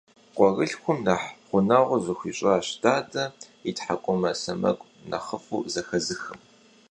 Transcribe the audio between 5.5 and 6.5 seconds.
зэхэзыхым.